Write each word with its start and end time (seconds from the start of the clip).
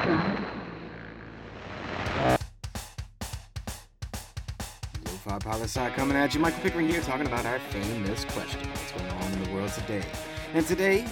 Lo-Fi 0.00 0.46
Poli-Sci 5.40 5.78
uh, 5.78 5.90
coming 5.90 6.16
at 6.16 6.32
you. 6.32 6.40
Michael 6.40 6.62
Pickering 6.62 6.88
here 6.88 7.02
talking 7.02 7.26
about 7.26 7.44
our 7.44 7.58
famous 7.58 8.24
question. 8.26 8.66
What's 8.70 8.92
going 8.92 9.10
on 9.10 9.32
in 9.32 9.44
the 9.44 9.50
world 9.50 9.70
today? 9.72 10.02
And 10.54 10.66
today, 10.66 11.06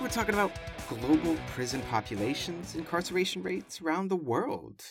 we're 0.00 0.08
talking 0.08 0.34
about 0.34 0.50
global 0.88 1.36
prison 1.54 1.80
populations, 1.82 2.74
incarceration 2.74 3.40
rates 3.42 3.80
around 3.80 4.08
the 4.08 4.16
world. 4.16 4.82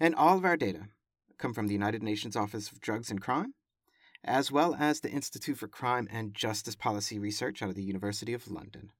And 0.00 0.16
all 0.16 0.36
of 0.36 0.44
our 0.44 0.56
data 0.56 0.88
come 1.38 1.54
from 1.54 1.68
the 1.68 1.74
United 1.74 2.02
Nations 2.02 2.34
Office 2.34 2.72
of 2.72 2.80
Drugs 2.80 3.12
and 3.12 3.20
Crime, 3.20 3.54
as 4.24 4.50
well 4.50 4.74
as 4.76 4.98
the 5.00 5.10
Institute 5.10 5.58
for 5.58 5.68
Crime 5.68 6.08
and 6.10 6.34
Justice 6.34 6.74
Policy 6.74 7.20
Research 7.20 7.62
out 7.62 7.68
of 7.68 7.76
the 7.76 7.84
University 7.84 8.34
of 8.34 8.50
London. 8.50 8.90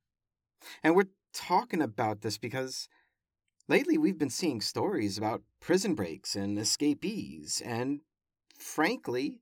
And 0.85 0.95
we're 0.95 1.09
talking 1.35 1.83
about 1.83 2.21
this 2.21 2.39
because 2.39 2.89
lately 3.69 3.99
we've 3.99 4.19
been 4.19 4.31
seeing 4.31 4.61
stories 4.61 5.19
about 5.19 5.43
prison 5.61 5.95
breaks 5.95 6.35
and 6.35 6.59
escapees, 6.59 7.63
and 7.65 8.01
frankly, 8.59 9.41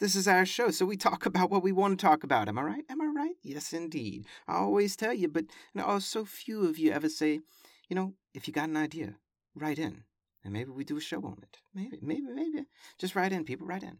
this 0.00 0.14
is 0.14 0.28
our 0.28 0.46
show, 0.46 0.70
so 0.70 0.86
we 0.86 0.96
talk 0.96 1.26
about 1.26 1.50
what 1.50 1.62
we 1.62 1.72
want 1.72 1.98
to 1.98 2.06
talk 2.06 2.24
about. 2.24 2.48
Am 2.48 2.58
I 2.58 2.62
right? 2.62 2.84
Am 2.88 3.00
I 3.00 3.06
right? 3.06 3.34
Yes, 3.42 3.72
indeed. 3.72 4.26
I 4.46 4.56
always 4.56 4.96
tell 4.96 5.12
you, 5.12 5.28
but 5.28 5.44
you 5.74 5.80
know, 5.80 5.86
oh, 5.86 5.98
so 5.98 6.24
few 6.24 6.66
of 6.66 6.78
you 6.78 6.92
ever 6.92 7.08
say, 7.08 7.40
you 7.88 7.96
know, 7.96 8.14
if 8.34 8.46
you 8.46 8.52
got 8.52 8.68
an 8.68 8.76
idea, 8.76 9.16
write 9.54 9.78
in, 9.78 10.04
and 10.44 10.52
maybe 10.52 10.70
we 10.70 10.84
do 10.84 10.96
a 10.96 11.00
show 11.00 11.22
on 11.24 11.38
it. 11.42 11.58
Maybe, 11.74 11.98
maybe, 12.00 12.26
maybe. 12.32 12.64
Just 12.98 13.16
write 13.16 13.32
in, 13.32 13.44
people. 13.44 13.66
Write 13.66 13.82
in. 13.82 13.98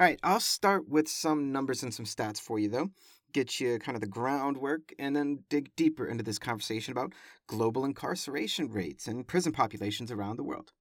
All 0.00 0.06
right, 0.06 0.18
I'll 0.24 0.40
start 0.40 0.88
with 0.88 1.08
some 1.08 1.52
numbers 1.52 1.82
and 1.82 1.94
some 1.94 2.04
stats 2.04 2.40
for 2.40 2.58
you, 2.58 2.68
though. 2.68 2.90
Get 3.32 3.60
you 3.60 3.78
kind 3.78 3.94
of 3.94 4.00
the 4.00 4.06
groundwork 4.06 4.94
and 4.98 5.14
then 5.14 5.44
dig 5.48 5.74
deeper 5.76 6.06
into 6.06 6.24
this 6.24 6.38
conversation 6.38 6.92
about 6.92 7.12
global 7.46 7.84
incarceration 7.84 8.70
rates 8.70 9.06
and 9.06 9.26
prison 9.26 9.52
populations 9.52 10.10
around 10.10 10.36
the 10.36 10.44
world. 10.44 10.72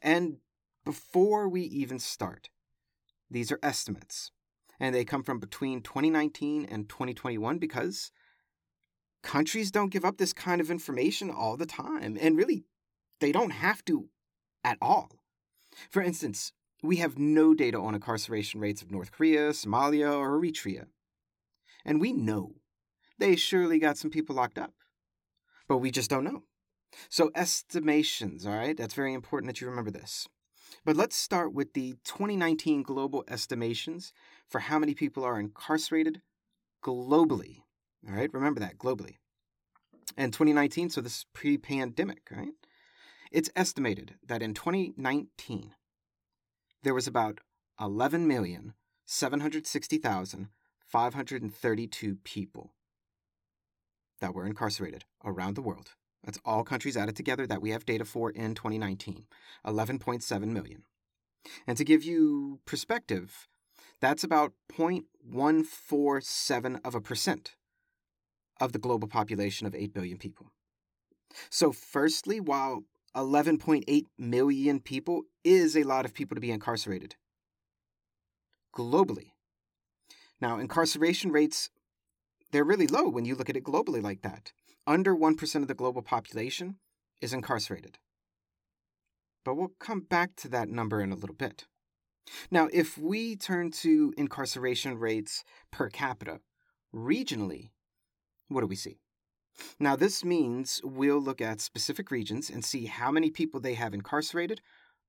And 0.00 0.38
before 0.84 1.48
we 1.48 1.62
even 1.62 1.98
start, 1.98 2.48
these 3.30 3.52
are 3.52 3.58
estimates, 3.62 4.30
and 4.78 4.94
they 4.94 5.04
come 5.04 5.22
from 5.22 5.38
between 5.38 5.82
2019 5.82 6.64
and 6.64 6.88
2021 6.88 7.58
because 7.58 8.10
countries 9.22 9.70
don't 9.70 9.92
give 9.92 10.04
up 10.04 10.16
this 10.16 10.32
kind 10.32 10.60
of 10.60 10.70
information 10.70 11.30
all 11.30 11.56
the 11.56 11.66
time, 11.66 12.16
and 12.20 12.36
really, 12.36 12.64
they 13.20 13.32
don't 13.32 13.50
have 13.50 13.84
to 13.84 14.08
at 14.64 14.78
all. 14.80 15.10
For 15.90 16.02
instance, 16.02 16.52
we 16.82 16.96
have 16.96 17.18
no 17.18 17.54
data 17.54 17.78
on 17.78 17.94
incarceration 17.94 18.60
rates 18.60 18.82
of 18.82 18.90
North 18.90 19.12
Korea, 19.12 19.50
Somalia, 19.50 20.16
or 20.16 20.40
Eritrea. 20.40 20.86
And 21.84 22.00
we 22.00 22.12
know 22.12 22.54
they 23.18 23.36
surely 23.36 23.78
got 23.78 23.98
some 23.98 24.10
people 24.10 24.36
locked 24.36 24.58
up. 24.58 24.72
But 25.68 25.78
we 25.78 25.90
just 25.90 26.10
don't 26.10 26.24
know. 26.24 26.44
So, 27.08 27.30
estimations, 27.34 28.44
all 28.44 28.56
right? 28.56 28.76
That's 28.76 28.94
very 28.94 29.14
important 29.14 29.48
that 29.48 29.60
you 29.60 29.68
remember 29.68 29.92
this. 29.92 30.26
But 30.84 30.96
let's 30.96 31.16
start 31.16 31.52
with 31.52 31.74
the 31.74 31.96
2019 32.04 32.82
global 32.82 33.24
estimations 33.28 34.12
for 34.48 34.60
how 34.60 34.78
many 34.78 34.94
people 34.94 35.24
are 35.24 35.38
incarcerated 35.38 36.22
globally. 36.82 37.62
All 38.06 38.14
right, 38.14 38.32
remember 38.32 38.60
that 38.60 38.78
globally. 38.78 39.16
And 40.16 40.32
2019, 40.32 40.90
so 40.90 41.00
this 41.00 41.18
is 41.18 41.26
pre 41.32 41.58
pandemic, 41.58 42.28
right? 42.30 42.54
It's 43.30 43.50
estimated 43.54 44.14
that 44.26 44.42
in 44.42 44.54
2019, 44.54 45.74
there 46.82 46.94
was 46.94 47.06
about 47.06 47.38
11,760,532 50.92 52.16
people 52.24 52.72
that 54.20 54.34
were 54.34 54.46
incarcerated 54.46 55.04
around 55.24 55.54
the 55.54 55.62
world. 55.62 55.92
That's 56.24 56.40
all 56.44 56.64
countries 56.64 56.96
added 56.96 57.14
together 57.16 57.46
that 57.46 57.62
we 57.62 57.70
have 57.70 57.86
data 57.86 58.04
for 58.04 58.30
in 58.30 58.54
2019 58.54 59.24
11.7 59.66 60.44
million. 60.44 60.82
And 61.66 61.78
to 61.78 61.84
give 61.84 62.04
you 62.04 62.60
perspective, 62.66 63.48
that's 64.00 64.22
about 64.22 64.52
0.147 64.70 66.80
of 66.84 66.94
a 66.94 67.00
percent 67.00 67.56
of 68.60 68.72
the 68.72 68.78
global 68.78 69.08
population 69.08 69.66
of 69.66 69.74
8 69.74 69.94
billion 69.94 70.18
people. 70.18 70.52
So, 71.48 71.72
firstly, 71.72 72.40
while 72.40 72.82
11.8 73.16 74.04
million 74.18 74.80
people 74.80 75.22
is 75.44 75.76
a 75.76 75.84
lot 75.84 76.04
of 76.04 76.12
people 76.12 76.34
to 76.34 76.40
be 76.40 76.50
incarcerated 76.50 77.14
globally. 78.74 79.30
Now, 80.40 80.58
incarceration 80.58 81.30
rates, 81.32 81.70
they're 82.50 82.64
really 82.64 82.86
low 82.86 83.08
when 83.08 83.24
you 83.24 83.34
look 83.34 83.50
at 83.50 83.56
it 83.56 83.64
globally 83.64 84.02
like 84.02 84.22
that. 84.22 84.52
Under 84.86 85.14
1% 85.14 85.54
of 85.56 85.68
the 85.68 85.74
global 85.74 86.02
population 86.02 86.76
is 87.20 87.32
incarcerated. 87.32 87.98
But 89.44 89.54
we'll 89.54 89.72
come 89.78 90.00
back 90.00 90.36
to 90.36 90.48
that 90.48 90.68
number 90.68 91.00
in 91.00 91.12
a 91.12 91.16
little 91.16 91.36
bit. 91.36 91.66
Now, 92.50 92.68
if 92.72 92.96
we 92.98 93.36
turn 93.36 93.70
to 93.82 94.12
incarceration 94.16 94.98
rates 94.98 95.44
per 95.70 95.88
capita 95.88 96.40
regionally, 96.94 97.70
what 98.48 98.60
do 98.60 98.66
we 98.66 98.76
see? 98.76 98.98
Now, 99.78 99.96
this 99.96 100.24
means 100.24 100.80
we'll 100.84 101.20
look 101.20 101.40
at 101.40 101.60
specific 101.60 102.10
regions 102.10 102.50
and 102.50 102.64
see 102.64 102.86
how 102.86 103.10
many 103.10 103.30
people 103.30 103.60
they 103.60 103.74
have 103.74 103.94
incarcerated 103.94 104.60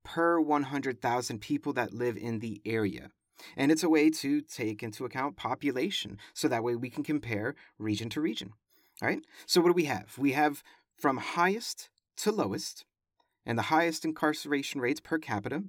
per 0.03 0.39
100,000 0.39 1.39
people 1.39 1.73
that 1.73 1.93
live 1.93 2.17
in 2.17 2.39
the 2.39 2.61
area. 2.65 3.11
And 3.55 3.71
it's 3.71 3.83
a 3.83 3.89
way 3.89 4.09
to 4.09 4.41
take 4.41 4.83
into 4.83 5.05
account 5.05 5.35
population 5.35 6.17
so 6.33 6.47
that 6.47 6.63
way 6.63 6.75
we 6.75 6.89
can 6.89 7.03
compare 7.03 7.55
region 7.77 8.09
to 8.09 8.21
region. 8.21 8.53
All 9.01 9.07
right? 9.07 9.23
So, 9.45 9.61
what 9.61 9.69
do 9.69 9.73
we 9.73 9.85
have? 9.85 10.17
We 10.17 10.33
have 10.33 10.63
from 10.97 11.17
highest 11.17 11.89
to 12.17 12.31
lowest, 12.31 12.85
and 13.45 13.57
the 13.57 13.63
highest 13.63 14.05
incarceration 14.05 14.81
rates 14.81 14.99
per 14.99 15.17
capita 15.17 15.63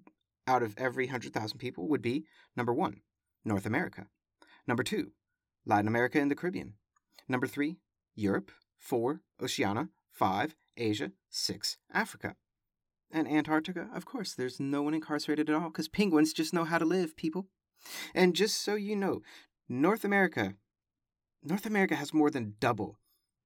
out 0.47 0.63
of 0.63 0.75
every 0.77 1.07
100,000 1.07 1.59
people 1.59 1.89
would 1.89 2.03
be 2.03 2.25
number 2.57 2.73
one, 2.73 3.01
North 3.45 3.65
America. 3.65 4.07
Number 4.67 4.83
two, 4.83 5.13
Latin 5.65 5.89
America 5.89 6.21
and 6.21 6.31
the 6.31 6.35
Caribbean. 6.35 6.75
Number 7.29 7.47
three, 7.47 7.77
Europe. 8.15 8.51
4. 8.83 9.21
Oceania, 9.41 9.89
5. 10.11 10.57
Asia, 10.77 11.13
6. 11.31 11.79
Africa. 11.93 12.35
And 13.11 13.29
Antarctica, 13.29 13.89
of 13.95 14.05
course, 14.05 14.35
there's 14.35 14.59
no 14.59 14.83
one 14.83 14.95
incarcerated 14.95 15.49
at 15.49 15.55
all 15.55 15.69
because 15.69 15.89
penguins 15.89 16.33
just 16.33 16.53
know 16.53 16.65
how 16.65 16.79
to 16.79 16.85
live, 16.85 17.17
people. 17.17 17.47
And 18.15 18.35
just 18.35 18.61
so 18.61 18.75
you 18.75 18.97
know, 18.97 19.23
North 19.69 20.05
America, 20.05 20.55
North 21.43 21.67
America 21.67 21.97
has 21.97 22.15
more 22.15 22.31
than 22.31 22.55
double 22.61 22.99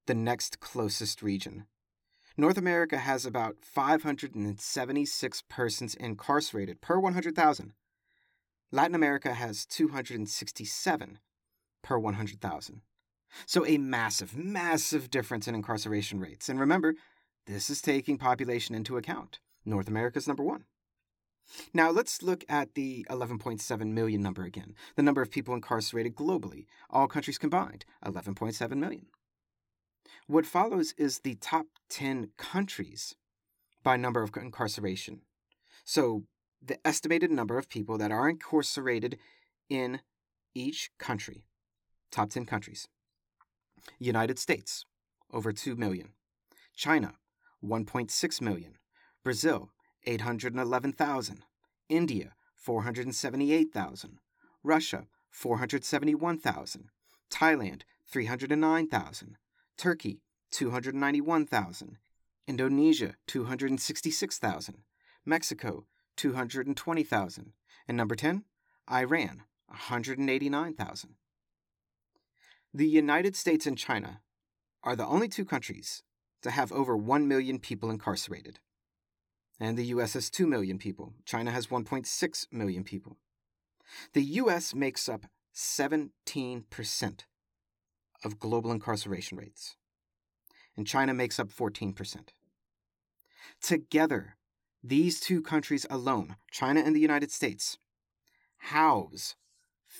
the 0.05 0.15
next 0.15 0.59
closest 0.59 1.21
region. 1.21 1.65
North 2.37 2.57
America 2.57 2.97
has 2.99 3.25
about 3.25 3.57
576 3.63 5.43
persons 5.49 5.95
incarcerated 5.95 6.81
per 6.81 6.99
100,000. 6.99 7.73
Latin 8.71 8.95
America 8.95 9.33
has 9.33 9.65
267 9.65 11.19
per 11.83 11.97
100,000. 11.97 12.81
So, 13.45 13.65
a 13.65 13.77
massive, 13.77 14.37
massive 14.37 15.09
difference 15.09 15.47
in 15.47 15.55
incarceration 15.55 16.19
rates. 16.19 16.47
And 16.47 16.59
remember, 16.59 16.95
this 17.45 17.69
is 17.69 17.81
taking 17.81 18.17
population 18.17 18.75
into 18.75 18.97
account. 18.97 19.39
North 19.65 19.87
America's 19.87 20.27
number 20.27 20.43
one. 20.43 20.65
Now, 21.73 21.91
let's 21.91 22.21
look 22.21 22.43
at 22.49 22.75
the 22.75 23.05
11.7 23.09 23.87
million 23.87 24.21
number 24.21 24.43
again, 24.43 24.75
the 24.95 25.03
number 25.03 25.21
of 25.21 25.31
people 25.31 25.53
incarcerated 25.53 26.15
globally, 26.15 26.65
all 26.89 27.07
countries 27.07 27.37
combined, 27.37 27.85
11.7 28.05 28.77
million. 28.77 29.07
What 30.27 30.45
follows 30.45 30.93
is 30.97 31.19
the 31.19 31.35
top 31.35 31.67
10 31.89 32.31
countries 32.37 33.15
by 33.83 33.95
number 33.95 34.21
of 34.21 34.35
incarceration. 34.35 35.21
So, 35.85 36.23
the 36.61 36.85
estimated 36.85 37.31
number 37.31 37.57
of 37.57 37.69
people 37.69 37.97
that 37.97 38.11
are 38.11 38.27
incarcerated 38.27 39.17
in 39.69 40.01
each 40.53 40.91
country. 40.97 41.45
Top 42.11 42.29
10 42.29 42.45
countries. 42.45 42.87
United 43.99 44.39
States, 44.39 44.85
over 45.31 45.53
2 45.53 45.75
million. 45.75 46.09
China, 46.75 47.15
1.6 47.63 48.41
million. 48.41 48.73
Brazil, 49.23 49.71
811,000. 50.07 51.43
India, 51.89 52.33
478,000. 52.55 54.19
Russia, 54.63 55.05
471,000. 55.29 56.89
Thailand, 57.29 57.81
309,000. 58.09 59.37
Turkey, 59.77 60.21
291,000. 60.51 61.97
Indonesia, 62.47 63.15
266,000. 63.27 64.77
Mexico, 65.25 65.85
220,000. 66.15 67.51
And 67.87 67.97
number 67.97 68.15
10, 68.15 68.45
Iran, 68.89 69.43
189,000. 69.67 71.15
The 72.73 72.87
United 72.87 73.35
States 73.35 73.65
and 73.65 73.77
China 73.77 74.21
are 74.83 74.95
the 74.95 75.05
only 75.05 75.27
two 75.27 75.45
countries 75.45 76.03
to 76.43 76.51
have 76.51 76.71
over 76.71 76.95
1 76.95 77.27
million 77.27 77.59
people 77.59 77.89
incarcerated. 77.89 78.59
And 79.59 79.77
the 79.77 79.85
US 79.85 80.13
has 80.13 80.29
2 80.29 80.45
million 80.45 80.77
people. 80.77 81.13
China 81.25 81.51
has 81.51 81.67
1.6 81.67 82.47
million 82.51 82.83
people. 82.83 83.17
The 84.13 84.23
US 84.23 84.75
makes 84.75 85.07
up 85.07 85.25
17% 85.55 87.19
of 88.23 88.39
global 88.39 88.71
incarceration 88.71 89.37
rates, 89.37 89.75
and 90.75 90.85
China 90.85 91.13
makes 91.13 91.39
up 91.39 91.49
14%. 91.49 92.29
Together, 93.61 94.35
these 94.83 95.19
two 95.19 95.41
countries 95.41 95.85
alone, 95.89 96.35
China 96.51 96.81
and 96.81 96.95
the 96.95 96.99
United 96.99 97.31
States, 97.31 97.77
house 98.57 99.35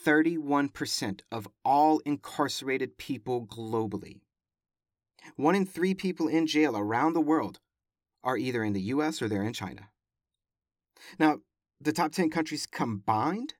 31% 0.05 1.21
of 1.31 1.47
all 1.63 1.99
incarcerated 1.99 2.97
people 2.97 3.45
globally. 3.45 4.19
One 5.35 5.55
in 5.55 5.65
three 5.65 5.93
people 5.93 6.27
in 6.27 6.45
jail 6.45 6.77
around 6.77 7.13
the 7.13 7.21
world 7.21 7.59
are 8.27 8.37
either 8.37 8.61
in 8.61 8.73
the 8.73 8.81
US 8.81 9.21
or 9.21 9.29
they're 9.29 9.41
in 9.41 9.53
China. 9.53 9.87
Now, 11.17 11.37
the 11.79 11.93
top 11.93 12.11
10 12.11 12.29
countries 12.29 12.67
combined 12.69 13.53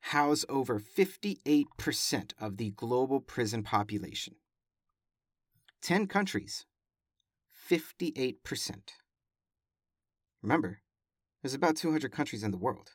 house 0.00 0.44
over 0.50 0.78
58% 0.78 2.32
of 2.38 2.58
the 2.58 2.70
global 2.72 3.20
prison 3.20 3.62
population. 3.62 4.34
10 5.80 6.08
countries, 6.08 6.66
58%. 7.70 8.36
Remember, 10.42 10.80
there's 11.42 11.54
about 11.54 11.76
200 11.76 12.12
countries 12.12 12.42
in 12.42 12.50
the 12.50 12.58
world. 12.58 12.90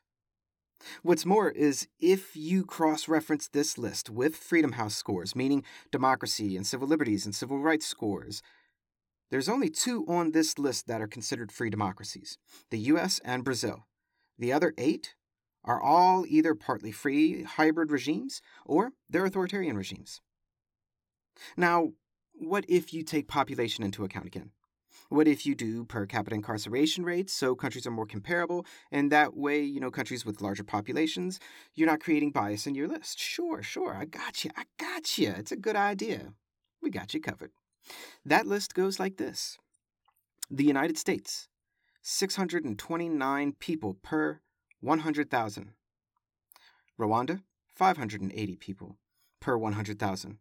What's 1.01 1.25
more 1.25 1.49
is 1.49 1.87
if 1.99 2.35
you 2.35 2.63
cross 2.63 3.07
reference 3.07 3.47
this 3.47 3.79
list 3.79 4.09
with 4.09 4.35
Freedom 4.35 4.73
House 4.73 4.95
scores, 4.95 5.35
meaning 5.35 5.63
democracy 5.91 6.55
and 6.55 6.67
civil 6.67 6.87
liberties 6.87 7.25
and 7.25 7.33
civil 7.33 7.57
rights 7.57 7.87
scores, 7.87 8.43
there's 9.33 9.49
only 9.49 9.67
two 9.67 10.05
on 10.07 10.29
this 10.29 10.59
list 10.59 10.85
that 10.85 11.01
are 11.01 11.07
considered 11.07 11.51
free 11.51 11.71
democracies 11.71 12.37
the 12.69 12.77
US 12.91 13.19
and 13.25 13.43
Brazil. 13.43 13.87
The 14.37 14.53
other 14.53 14.75
eight 14.77 15.15
are 15.63 15.81
all 15.81 16.23
either 16.27 16.53
partly 16.53 16.91
free 16.91 17.41
hybrid 17.41 17.89
regimes 17.89 18.43
or 18.63 18.91
they're 19.09 19.25
authoritarian 19.25 19.75
regimes. 19.75 20.21
Now, 21.57 21.93
what 22.33 22.63
if 22.67 22.93
you 22.93 23.01
take 23.01 23.27
population 23.27 23.83
into 23.83 24.03
account 24.03 24.27
again? 24.27 24.51
What 25.09 25.27
if 25.27 25.47
you 25.47 25.55
do 25.55 25.83
per 25.83 26.05
capita 26.05 26.35
incarceration 26.35 27.03
rates 27.03 27.33
so 27.33 27.55
countries 27.55 27.87
are 27.87 27.91
more 27.91 28.05
comparable 28.05 28.67
and 28.91 29.11
that 29.11 29.35
way, 29.35 29.63
you 29.63 29.79
know, 29.79 29.89
countries 29.89 30.27
with 30.27 30.41
larger 30.41 30.63
populations, 30.63 31.39
you're 31.73 31.89
not 31.89 32.01
creating 32.01 32.33
bias 32.33 32.67
in 32.67 32.75
your 32.75 32.87
list? 32.87 33.17
Sure, 33.17 33.63
sure, 33.63 33.95
I 33.95 34.05
got 34.05 34.45
you. 34.45 34.51
I 34.55 34.65
got 34.77 35.17
you. 35.17 35.33
It's 35.35 35.51
a 35.51 35.55
good 35.57 35.75
idea. 35.75 36.33
We 36.83 36.91
got 36.91 37.15
you 37.15 37.19
covered. 37.19 37.49
That 38.25 38.47
list 38.47 38.73
goes 38.73 38.99
like 38.99 39.17
this. 39.17 39.57
The 40.49 40.63
United 40.63 40.97
States, 40.97 41.47
629 42.01 43.53
people 43.59 43.95
per 44.01 44.41
100,000. 44.81 45.73
Rwanda, 46.99 47.41
580 47.75 48.55
people 48.57 48.97
per 49.39 49.57
100,000. 49.57 50.37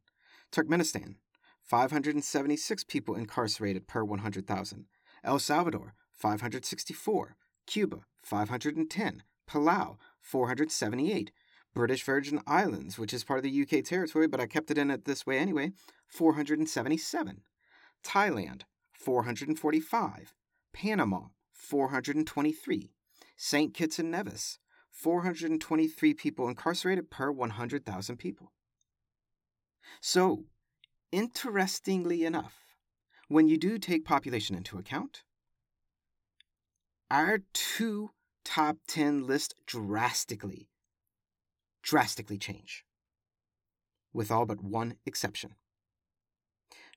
Turkmenistan, 0.53 1.15
576 1.63 2.85
people 2.85 3.15
incarcerated 3.15 3.87
per 3.87 4.05
100,000. 4.05 4.87
El 5.25 5.39
Salvador, 5.39 5.95
564. 6.13 7.37
Cuba, 7.67 8.01
510. 8.23 9.23
Palau, 9.49 9.97
478. 10.21 11.31
British 11.75 12.05
Virgin 12.05 12.41
Islands, 12.47 12.99
which 12.99 13.15
is 13.15 13.25
part 13.25 13.39
of 13.39 13.45
the 13.45 13.63
UK 13.63 13.85
territory, 13.85 14.27
but 14.27 14.41
I 14.41 14.47
kept 14.47 14.71
it 14.71 14.79
in 14.79 14.91
it 14.91 15.05
this 15.05 15.27
way 15.27 15.39
anyway, 15.39 15.73
477. 16.07 17.43
Thailand, 18.05 18.63
445. 18.93 20.35
Panama, 20.73 21.21
423. 21.53 22.91
St. 23.37 23.75
Kitts 23.75 23.99
and 23.99 24.11
Nevis, 24.11 24.59
423 24.91 26.15
people 26.15 26.49
incarcerated 26.49 27.11
per 27.11 27.31
100,000 27.31 28.17
people. 28.17 28.53
So, 30.01 30.45
interestingly 31.11 32.25
enough, 32.25 32.55
when 33.29 33.49
you 33.49 33.57
do 33.57 33.79
take 33.79 34.05
population 34.05 34.57
into 34.57 34.79
account, 34.79 35.23
our 37.11 37.41
two 37.53 38.11
top 38.45 38.79
10 38.89 39.27
list 39.27 39.55
drastically, 39.67 40.69
drastically 41.83 42.39
change, 42.39 42.85
with 44.13 44.31
all 44.31 44.47
but 44.47 44.63
one 44.63 44.97
exception. 45.05 45.55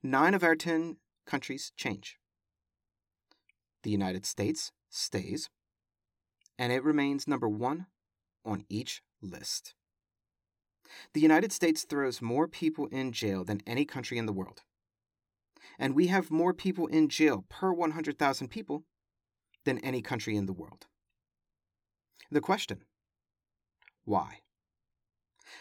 Nine 0.04 0.34
of 0.34 0.44
our 0.44 0.56
10 0.56 0.98
countries 1.26 1.72
change. 1.76 2.18
The 3.84 3.90
United 3.90 4.26
States 4.26 4.72
stays, 4.90 5.50
and 6.58 6.72
it 6.72 6.84
remains 6.84 7.28
number 7.28 7.50
one 7.50 7.88
on 8.46 8.66
each 8.70 9.02
list. 9.22 9.74
The 11.14 11.22
United 11.22 11.52
States 11.52 11.84
throws 11.84 12.22
more 12.22 12.48
people 12.48 12.88
in 12.88 13.12
jail 13.12 13.44
than 13.44 13.62
any 13.66 13.86
country 13.86 14.18
in 14.18 14.28
the 14.28 14.34
world. 14.34 14.62
And 15.80 15.96
we 15.96 16.08
have 16.08 16.30
more 16.32 16.54
people 16.54 16.88
in 16.88 17.10
jail 17.10 17.46
per 17.50 17.74
100,000 17.74 18.48
people 18.48 18.84
than 19.66 19.80
any 19.80 20.02
country 20.02 20.36
in 20.36 20.46
the 20.46 20.54
world. 20.54 20.86
The 22.32 22.42
question 22.42 22.84
why? 24.04 24.42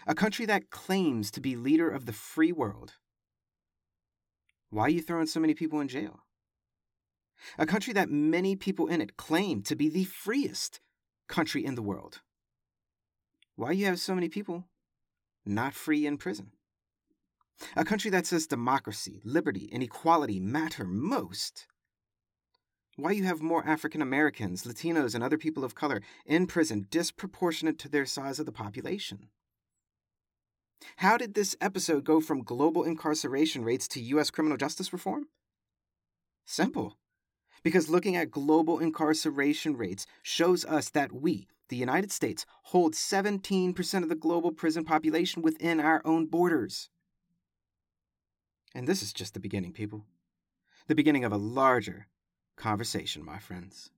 A 0.07 0.15
country 0.15 0.47
that 0.47 0.71
claims 0.71 1.31
to 1.33 1.41
be 1.41 1.57
leader 1.57 1.89
of 1.89 2.07
the 2.07 2.13
free 2.13 2.53
world. 2.53 2.95
Why 4.71 4.85
are 4.85 4.91
you 4.91 5.03
throwing 5.03 5.27
so 5.27 5.41
many 5.41 5.55
people 5.55 5.81
in 5.81 5.89
jail? 5.89 6.21
A 7.59 7.67
country 7.67 7.93
that 7.93 8.11
many 8.11 8.57
people 8.57 8.87
in 8.89 9.01
it 9.01 9.17
claim 9.17 9.63
to 9.63 9.77
be 9.77 9.89
the 9.89 10.05
freest 10.05 10.81
country 11.29 11.65
in 11.65 11.75
the 11.75 11.83
world. 11.83 12.23
Why 13.57 13.73
you 13.73 13.87
have 13.87 14.01
so 14.01 14.15
many 14.15 14.29
people 14.29 14.65
not 15.47 15.75
free 15.75 16.07
in 16.07 16.19
prison? 16.19 16.53
A 17.77 17.85
country 17.85 18.11
that 18.11 18.27
says 18.27 18.47
democracy, 18.47 19.21
liberty, 19.25 19.69
and 19.73 19.83
equality 19.83 20.41
matter 20.41 20.85
most. 20.85 21.67
Why 22.97 23.13
you 23.13 23.25
have 23.25 23.41
more 23.41 23.67
African 23.67 24.03
Americans, 24.03 24.65
Latinos, 24.65 25.15
and 25.15 25.23
other 25.23 25.39
people 25.39 25.65
of 25.65 25.75
color 25.75 26.01
in 26.27 26.47
prison 26.47 26.87
disproportionate 26.91 27.79
to 27.81 27.89
their 27.89 28.07
size 28.07 28.39
of 28.39 28.47
the 28.47 28.53
population? 28.53 29.29
How 30.97 31.17
did 31.17 31.35
this 31.35 31.57
episode 31.61 32.05
go 32.05 32.21
from 32.21 32.43
global 32.43 32.85
incarceration 32.85 33.65
rates 33.65 33.89
to 33.89 34.01
U.S. 34.01 34.31
criminal 34.31 34.57
justice 34.57 34.93
reform? 34.93 35.29
Simple 36.47 36.97
because 37.65 37.89
looking 37.89 38.15
at 38.15 38.31
global 38.31 38.79
incarceration 38.79 39.77
rates 39.77 40.07
shows 40.23 40.65
us 40.67 40.91
that 40.91 41.13
we, 41.13 41.49
the 41.71 41.77
United 41.77 42.13
States, 42.13 42.47
hold 42.65 42.93
17% 42.93 44.03
of 44.03 44.09
the 44.09 44.15
global 44.15 44.53
prison 44.53 44.85
population 44.85 45.43
within 45.43 45.81
our 45.81 46.03
own 46.05 46.27
borders. 46.27 46.91
And 48.75 48.87
this 48.87 49.03
is 49.03 49.13
just 49.13 49.35
the 49.35 49.41
beginning, 49.41 49.73
people. 49.73 50.05
The 50.87 50.95
beginning 50.95 51.25
of 51.25 51.33
a 51.33 51.39
larger 51.39 52.07
conversation, 52.57 53.25
my 53.25 53.39
friends. 53.39 53.91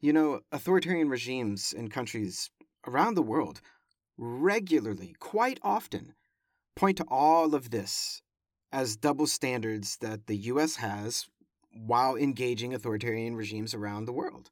You 0.00 0.12
know, 0.12 0.40
authoritarian 0.50 1.08
regimes 1.08 1.72
in 1.72 1.88
countries 1.88 2.50
around 2.86 3.14
the 3.14 3.22
world 3.22 3.60
regularly, 4.16 5.14
quite 5.18 5.58
often, 5.62 6.14
point 6.74 6.96
to 6.98 7.04
all 7.08 7.54
of 7.54 7.70
this 7.70 8.22
as 8.72 8.96
double 8.96 9.26
standards 9.26 9.98
that 9.98 10.26
the 10.26 10.36
US 10.36 10.76
has 10.76 11.28
while 11.72 12.16
engaging 12.16 12.74
authoritarian 12.74 13.36
regimes 13.36 13.74
around 13.74 14.04
the 14.04 14.12
world. 14.12 14.50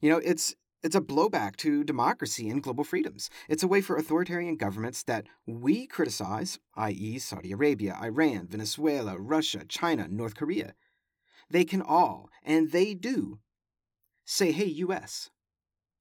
You 0.00 0.10
know, 0.10 0.18
it's 0.18 0.54
it's 0.82 0.94
a 0.94 1.00
blowback 1.00 1.56
to 1.56 1.82
democracy 1.82 2.48
and 2.48 2.62
global 2.62 2.84
freedoms. 2.84 3.30
It's 3.48 3.64
a 3.64 3.68
way 3.68 3.80
for 3.80 3.96
authoritarian 3.96 4.56
governments 4.56 5.02
that 5.04 5.26
we 5.44 5.88
criticize, 5.88 6.60
i.e., 6.76 7.18
Saudi 7.18 7.50
Arabia, 7.50 7.98
Iran, 8.00 8.46
Venezuela, 8.46 9.18
Russia, 9.18 9.64
China, 9.66 10.06
North 10.08 10.36
Korea. 10.36 10.74
They 11.50 11.64
can 11.64 11.82
all, 11.82 12.30
and 12.44 12.70
they 12.70 12.94
do, 12.94 13.40
say, 14.24 14.52
hey, 14.52 14.66
US, 14.66 15.30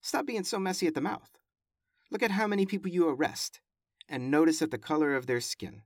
stop 0.02 0.28
being 0.28 0.44
so 0.44 0.60
messy 0.60 0.86
at 0.86 0.94
the 0.94 1.02
mouth. 1.02 1.37
Look 2.10 2.24
at 2.24 2.32
how 2.32 2.48
many 2.48 2.66
people 2.66 2.92
you 2.92 3.08
arrest, 3.10 3.60
and 4.08 4.32
notice 4.32 4.62
at 4.62 4.72
the 4.72 4.78
color 4.78 5.16
of 5.16 5.28
their 5.28 5.42
skin. 5.42 5.82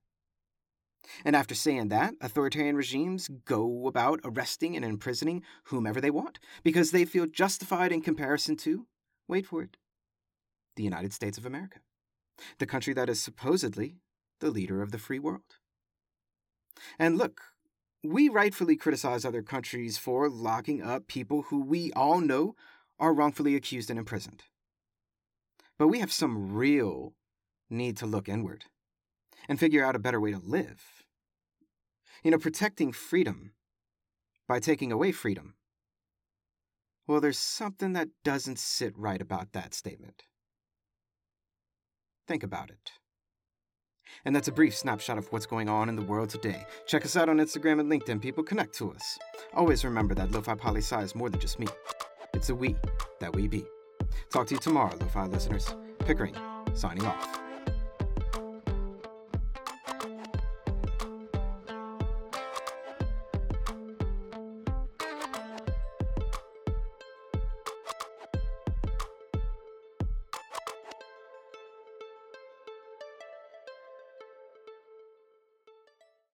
And 1.25 1.35
after 1.35 1.55
saying 1.55 1.89
that, 1.89 2.13
authoritarian 2.21 2.75
regimes 2.75 3.27
go 3.45 3.87
about 3.87 4.19
arresting 4.23 4.75
and 4.75 4.85
imprisoning 4.85 5.43
whomever 5.65 5.99
they 5.99 6.11
want 6.11 6.39
because 6.63 6.91
they 6.91 7.05
feel 7.05 7.25
justified 7.25 7.91
in 7.91 8.01
comparison 8.01 8.55
to, 8.57 8.85
wait 9.27 9.47
for 9.47 9.63
it, 9.63 9.77
the 10.75 10.83
United 10.83 11.11
States 11.11 11.37
of 11.37 11.45
America, 11.45 11.79
the 12.59 12.67
country 12.67 12.93
that 12.93 13.09
is 13.09 13.21
supposedly 13.21 13.97
the 14.39 14.51
leader 14.51 14.81
of 14.81 14.91
the 14.91 14.99
free 14.99 15.19
world. 15.19 15.57
And 16.99 17.17
look, 17.17 17.41
we 18.03 18.29
rightfully 18.29 18.75
criticize 18.75 19.25
other 19.25 19.43
countries 19.43 19.97
for 19.97 20.29
locking 20.29 20.81
up 20.81 21.07
people 21.07 21.43
who 21.43 21.61
we 21.61 21.91
all 21.93 22.19
know 22.19 22.55
are 22.99 23.13
wrongfully 23.13 23.55
accused 23.55 23.89
and 23.89 23.99
imprisoned. 23.99 24.43
But 25.81 25.87
we 25.87 25.97
have 25.97 26.11
some 26.11 26.53
real 26.53 27.15
need 27.67 27.97
to 27.97 28.05
look 28.05 28.29
inward 28.29 28.65
and 29.49 29.59
figure 29.59 29.83
out 29.83 29.95
a 29.95 29.99
better 29.99 30.21
way 30.21 30.31
to 30.31 30.37
live. 30.37 31.03
You 32.23 32.29
know, 32.29 32.37
protecting 32.37 32.91
freedom 32.91 33.53
by 34.47 34.59
taking 34.59 34.91
away 34.91 35.11
freedom. 35.11 35.55
Well, 37.07 37.19
there's 37.19 37.39
something 37.39 37.93
that 37.93 38.09
doesn't 38.23 38.59
sit 38.59 38.95
right 38.95 39.19
about 39.19 39.53
that 39.53 39.73
statement. 39.73 40.21
Think 42.27 42.43
about 42.43 42.69
it. 42.69 42.91
And 44.23 44.35
that's 44.35 44.49
a 44.49 44.51
brief 44.51 44.77
snapshot 44.77 45.17
of 45.17 45.31
what's 45.31 45.47
going 45.47 45.67
on 45.67 45.89
in 45.89 45.95
the 45.95 46.03
world 46.03 46.29
today. 46.29 46.63
Check 46.85 47.05
us 47.05 47.15
out 47.15 47.27
on 47.27 47.37
Instagram 47.37 47.79
and 47.79 47.91
LinkedIn, 47.91 48.21
people. 48.21 48.43
Connect 48.43 48.75
to 48.75 48.93
us. 48.93 49.17
Always 49.55 49.83
remember 49.83 50.13
that 50.13 50.31
Lo-Fi 50.31 50.53
Poli 50.53 50.81
is 50.81 51.15
more 51.15 51.31
than 51.31 51.39
just 51.39 51.57
me. 51.57 51.65
It's 52.35 52.51
a 52.51 52.55
we 52.55 52.75
that 53.19 53.35
we 53.35 53.47
be. 53.47 53.65
Talk 54.29 54.47
to 54.47 54.55
you 54.55 54.59
tomorrow, 54.59 54.95
Lo-Fi 54.99 55.25
listeners. 55.27 55.73
Pickering, 55.99 56.35
signing 56.73 57.05
off. 57.05 57.50